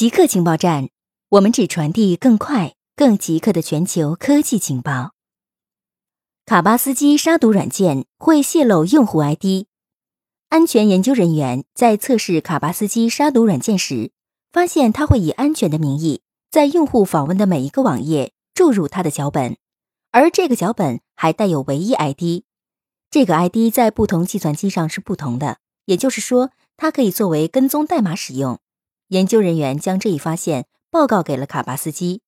[0.00, 0.88] 极客情报站，
[1.28, 5.10] 我们只传递更快、更极客的全球科技情报。
[6.46, 9.66] 卡巴斯基杀毒软件会泄露用户 ID。
[10.48, 14.10] 安全研究人员在测试卡巴斯基杀毒软件时，
[14.50, 19.58] 发现它会以安全的名义，在用户访问的每一个网页注入它的脚本，
[20.12, 22.44] 而这个脚本还带有唯一 ID。
[23.10, 28.58] 这个 ID 在不同计算机上是不同的，也就是说，它可以作为跟踪代码使用。
[29.10, 32.22] 研究人员将这一发现报告给了卡巴斯基，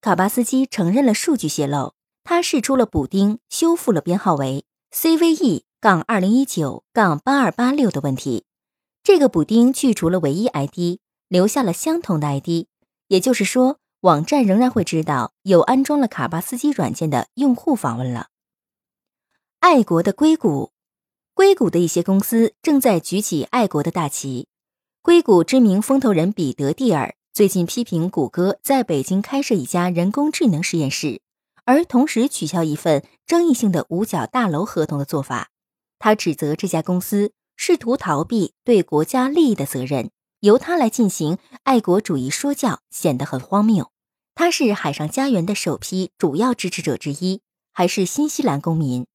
[0.00, 1.94] 卡巴斯基承认了数据泄露，
[2.24, 8.46] 他试出了补丁，修复了编号为 CVE- 杠二零一九杠八二八六的问题。
[9.04, 12.66] 这个补丁去除了唯一 ID，留下了相同的 ID，
[13.06, 18.30] 也就是说，网站仍然会知道有安装了卡巴斯基软件的用户访问了。
[19.60, 20.72] 爱国的硅谷，
[21.32, 24.48] 硅谷的一些公司正在举起爱国的大旗。
[25.00, 31.22] 硅谷知名风投人彼得蒂尔最近批评谷歌在北京开设一家人工智能实验室，
[31.64, 35.50] 而同时取消一份争议性的五角大楼合同的做法。
[36.00, 43.90] 他指责这家公司试图逃避对国家利益的责任，由他来进行爱国主义说教，显得很荒谬。
[44.34, 47.40] 他是海上家园的首批主要支持者之一，
[47.72, 49.06] 还是新西兰公民。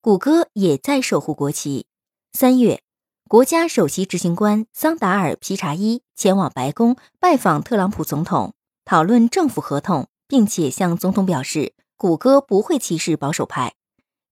[0.00, 1.86] 谷歌也在守护国旗。
[2.32, 2.82] 三月。
[3.28, 8.54] 国家首席执行官桑达尔·皮查伊前往白宫拜访特朗普总统，
[8.86, 13.74] 讨论政府合同，并且向总统表示，谷歌不会歧视保守派。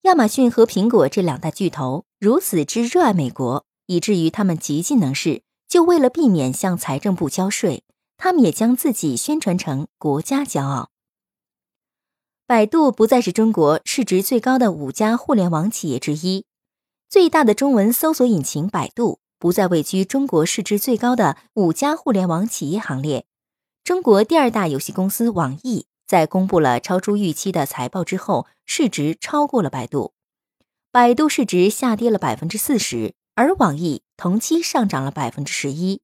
[0.05, 7.85] 亚马逊和苹果这两大巨头如此之热爱美国，以至于他们极尽能事，就为了避免向财政部交税，
[8.17, 10.89] 他们也将自己宣传成国家骄傲。
[12.47, 16.47] 百度不再是中国市值最高的五家互联网企业之一。
[17.09, 23.27] 最大的中文搜索引擎百度不再位居中国市值最高的五家互联网企业行列。
[23.85, 30.15] 中国第二大游戏公司网易在公布了超出预期的财报之后，市值超过了百度。
[30.91, 36.01] 百度市值下跌了百分之四十，而网易同期上涨了百分之十一。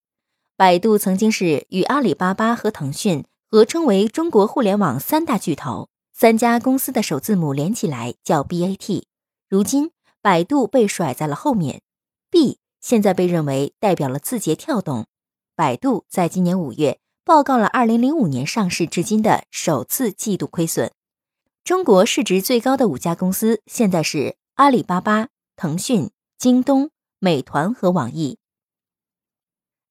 [0.57, 9.03] 百度曾经是与阿里巴巴和腾讯合称为中国互联网三大巨头，三家公司的首字母连起来叫 BAT。
[9.49, 9.91] 如今。
[10.23, 11.83] 百度被甩在了后面
[12.31, 15.07] ，B 现在被认为代表了字节跳动。
[15.57, 20.93] 百度在今年五月报告了二零零五年上市至今的首次季度亏损。
[21.65, 28.39] 中国市值最高的五家公司现在是阿里巴巴、腾讯、京东、美团和网易。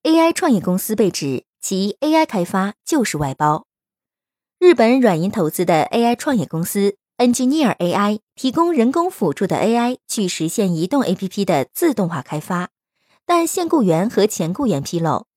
[0.04, 3.68] AI 创业公司被指其 AI 开发就是外包。
[4.60, 7.01] 日本软银投资的 AI 创业公司。
[7.22, 12.72] Engineer AI 提供人工辅助的 AI 去实现移动 APP 的自动化开发，
[13.28, 15.28] 但现雇员和前雇员披露，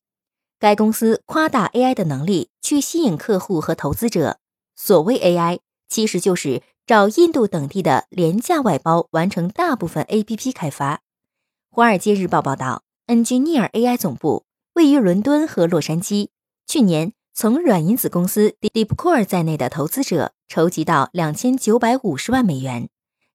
[0.58, 4.38] 该公司夸大 AI 的能力去吸引客户和投资者。
[4.74, 11.02] 所谓 AI，其实就是找印度等地的廉价外包完成大部分 APP 开发。
[11.68, 16.28] 华尔街日报报道，Engineer AI 总部位于伦敦和洛杉矶，
[16.66, 17.12] 去年。
[17.36, 22.88] 从软银子公司 DeepCore 在内的投资者筹集到两千九百五十万美元。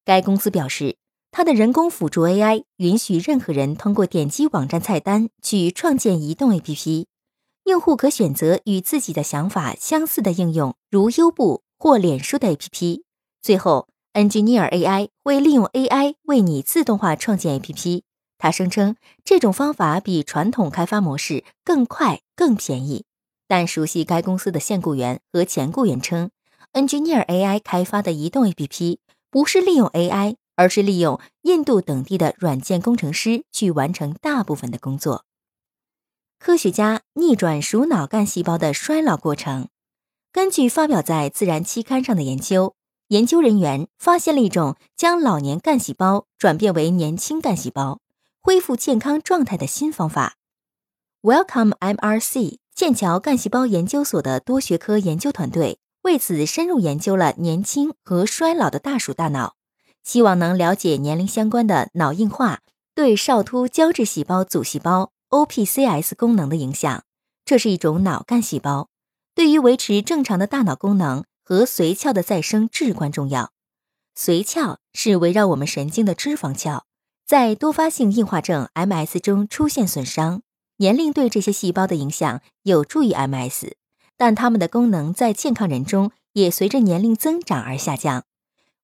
[0.05, 0.95] 该公司表示，
[1.31, 7.07] 它的人工辅助 AI 允许任何人通过点击网站菜单去创建移动 APP。
[7.65, 13.01] 用户可选择与自己的想法相似的应用，如优步或脸书的 APP。
[13.41, 18.03] 最后，Engineer AI 会利用 AI 为你自动化创建 APP。
[18.37, 18.95] 他声称，
[19.25, 23.03] 这种方法比传统开发模式更快、更便宜。
[23.49, 26.29] 但熟悉该公司的现雇员和前雇员称
[26.73, 28.99] ，Engineer AI 开发的移动 APP
[29.31, 35.25] 不是利用 AI，而是利用印度等地的软件工程师去完成大部分的工作。
[36.37, 39.67] 科学家逆转鼠脑干细胞的衰老过程。
[40.31, 42.75] 根据发表在《自然》期刊上的研究，
[43.07, 47.99] 研究人员发现了一种将老年干细胞转变为年轻干细胞、
[48.39, 50.35] 恢复健康状态的新方法。
[51.23, 52.59] Welcome MRC。
[52.79, 59.55] 剑桥干细胞研究所的多学科研究团队为此深入研究了年轻和衰老的大鼠大脑，
[60.01, 62.61] 希望能了解年龄相关的脑硬化
[62.95, 67.03] 对少突胶质细胞组细胞 （OPCS） 功能的影响。
[67.43, 68.87] 这是一种脑干细胞，
[69.35, 73.51] 对于维持正常的大脑功能和髓鞘的再生至关重要。
[74.17, 76.83] 髓鞘是围绕我们神经的脂肪鞘，
[77.27, 80.43] 在多发性硬化症 （MS） 中出现损伤。
[80.81, 83.73] 年龄对这些细胞的影响有助于 MS，
[84.15, 88.23] 但它们的功能在健康人中也随着年龄增长而下降。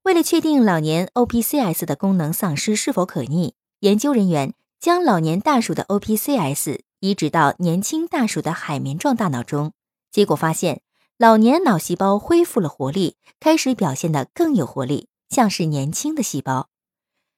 [0.04, 9.72] 为了确定老年 OPCS 的功能丧失是否可逆，研究人员将老年大鼠的 OPCS 移植到年轻大鼠的海绵状大脑中，
[10.12, 10.82] 结果发现
[11.18, 16.68] 老年脑细胞恢复了活力，开始表现得更有活力，像是年轻的细胞。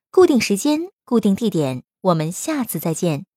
[0.09, 3.27] 固定时间，固定地点，我们下次再见。